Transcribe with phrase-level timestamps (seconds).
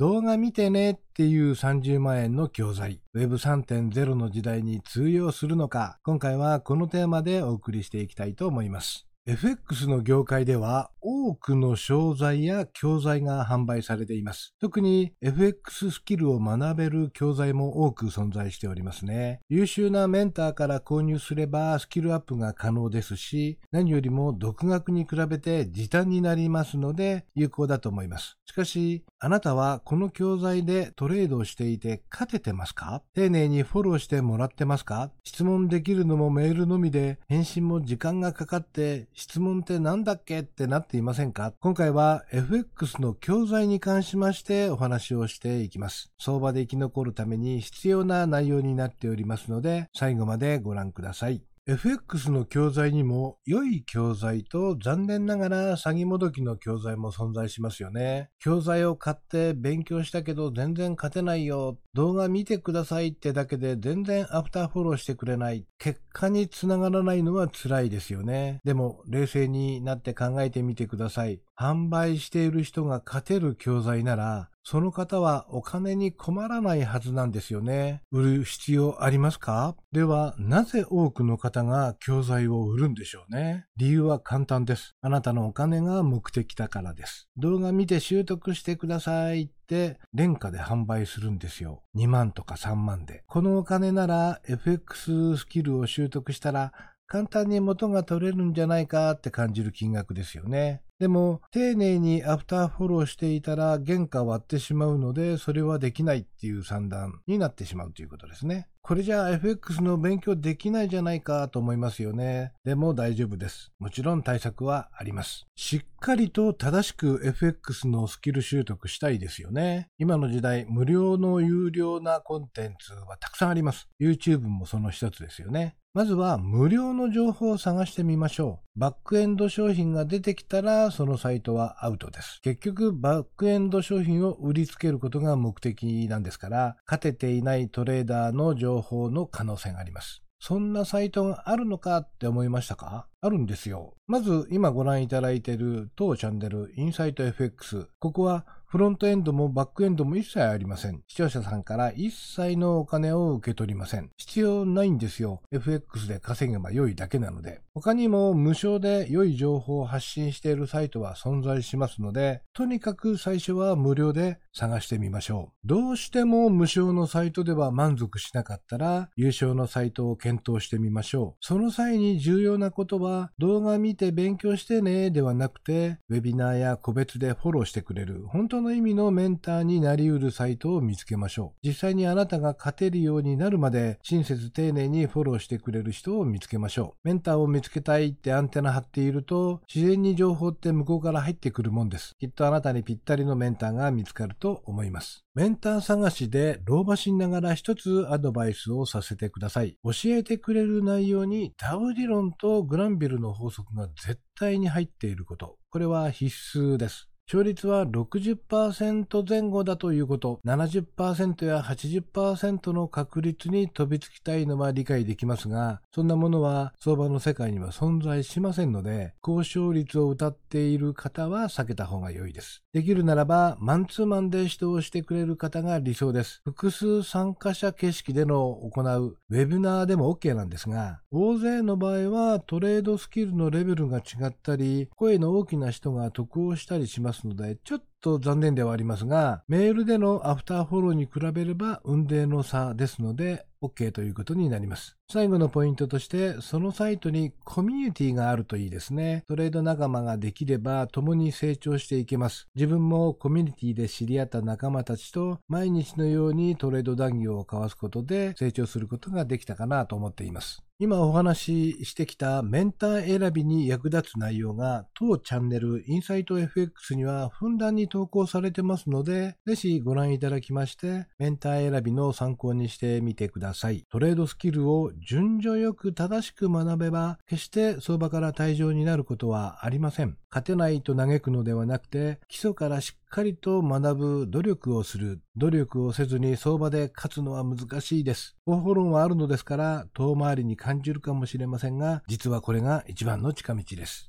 [0.00, 9.09] 動画見てねっていう30万円の教材、Web3.0 の時代に通用するのか、今回はこのテーマでお送りしていきたいと思います。
[9.26, 14.54] FX の業界では多くの商材や教材が販売されています。
[14.60, 19.40] 特に FX スキルを学べる教材も多く存在しておりますね。
[19.50, 28.38] 優秀なメンターから購入すればスキルアップが可能ですし、何よりも独学に比べて時短になりますので有効だと思います。
[28.46, 33.02] しかし、あなたはこの教材でトレードをしていて勝ててますか？
[33.14, 35.12] 丁寧にフォローしてもらってますか？
[35.24, 41.52] 質問できるのもメールのみで返信も時間がかかって質問って何だっけってなっていませんか？
[41.60, 46.10] 今回は FX の教材に関しましてお話をしていきます。
[46.18, 51.42] 相場で生き残るために必要な内容になっておりますので、最後までご覧ください。
[51.66, 58.30] FX の教材にも良い教材と残念ながら詐欺もどきの教材も存在しますよね。
[58.38, 61.78] 教材を買って勉強したけど全然勝てないよ。
[61.92, 65.66] 動画見てくださいってだけで全然アフターフォローしてくれない。
[65.78, 68.60] 結果につながらないのは辛いですよね。
[68.64, 71.42] でも冷静になって考えてみてください。
[71.60, 78.02] 販売している人が勝てる教材ならその方はお金に困らないはずなんですよね。
[78.12, 79.74] 売る必要ありますか？
[79.90, 83.66] では、なぜ多くの方が教材を売るんでしょうね？
[83.76, 84.94] 理由は簡単です。
[85.00, 87.26] あなたのお金が目的だからです。
[87.36, 91.82] 動画見て習得してくださいって、廉価で販売するんですよ。
[91.96, 93.24] 2万とか3万で。
[93.26, 96.72] このお金なら FX スキルを習得したら
[97.08, 100.82] 簡単に元が取れるんじゃないかって感じる金額ですよね。
[101.00, 108.68] でも、丁寧にアフターフォローしていたら原価割ってしまうので、それはできないっていう算段になってしまうということですね。
[108.82, 112.52] これじゃあ FX の勉強できないじゃないかと思いますよね。
[112.64, 113.72] でも大丈夫です。
[113.78, 115.46] もちろん対策はあります。
[115.54, 119.88] しっかりと正しく FX のスキル習得したいですよね。
[119.98, 123.88] 今の時代、無料の有料なコンテンツはたくさんあります。
[124.00, 125.76] YouTube もその一つですよね。
[125.92, 128.78] まずは無料の情報を探してみましょう。
[128.78, 132.40] バックエンド商品が出てきたらそのサイトはアウトです。
[132.42, 140.22] 結局バックエンド商品を売りつけることが目的なんですから、勝てていないトレーダーの情報情報の可能性があります。
[140.42, 143.06] そんなサイトがあるのかって思いましたか？
[143.20, 143.94] あるんですよ。
[144.06, 147.88] まず今ご覧いただいている当チャンネルインサイト FX。
[147.98, 151.02] ここはフロントエンドもバックエンドも一切ありません。
[151.08, 154.10] 視聴者さんから一切のお金を受け取りません。
[154.16, 155.42] 必要ないんですよ。
[155.50, 157.60] FX で稼げば良いだけなので。
[157.74, 165.68] 他にも無償で良い情報を発信しているサイトは存在しますので、とにかく最初は無料で探してみましょう。
[165.68, 171.44] どうしても無償のサイトでは満足しなかったら、優勝のサイトを検討してみましょう。
[171.44, 181.66] その際に重要なことは、動画見て勉強してねではなくて、ウェビナーや個別でフォローしてくれる、本当の意味のメンターになり得るサイトを見つけましょう。
[181.66, 187.08] 実際にあなたが勝てるようになるまで親切丁寧にフォローしてくれる人を見つけましょう。
[187.08, 192.16] メンターを見つけたいってアンテナ張っていると自然に情報って向こうから入ってくるもんです。
[192.18, 195.24] きっとあなたにぴったりのメンターが見つかると思います。
[195.34, 199.76] メンター探しで老婆しながら一つアドバイスをさせてください。
[199.84, 205.58] 教えてくれる内容にダウ理論とグランビルの法則が絶対に入っていること。
[205.70, 207.09] これは必須です。
[207.32, 222.64] 勝率は60%前後だということ、70%や80%の確率に飛びつきたいのは理解できますが、そんなものは相場の世界には存在しませんので、高勝率を謳っている方は避けた方が良いです。
[222.72, 226.40] できるならば、マンツーマンで指導してくれる方が理想です。
[226.42, 244.99] 複数参加者形式での行うウェブナーでも OK なんですが、大勢の場合はトレードスキルのレベルが違ったり、声の大きな人が得をしたりしますますので、ちょっと残念ではありますが、メールでのアフターフォローに比べれば運命の差ですので、OK ということになります。
[245.12, 249.24] 最後のポイントとして、そのサイトにコミュニティがあるといいですね。
[249.26, 252.46] トレード仲間ができれば共に成長していけます。
[252.54, 260.62] 自分もコミュニティで知り合った仲間たちと毎日のようにトレード談義を交わすことで成長することができたかなと思っています。
[260.82, 273.84] 今お話ししてきたメンター選びに役立つ内容が当チャンネルインサイト FX にはふんだんに投稿されてますので、ぜひご覧いただきまして、メンター選びの参考にしてみてください。
[273.90, 280.16] トレードスキルを順序よく正しく学べば、決して相場から退場になることはありません。
[280.30, 285.20] 勝てないと嘆くのではなくて、基礎からしっかりと学ぶ努力をする。
[285.36, 288.36] 努力をせずに相場で勝つのは難しいです。
[288.46, 294.08] 方法論はあるのですから、遠回りに感じるかもしれませんが、実はこれが一番の近道です。